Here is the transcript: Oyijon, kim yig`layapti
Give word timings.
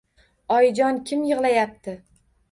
Oyijon, 0.53 0.95
kim 1.09 1.25
yig`layapti 1.31 1.95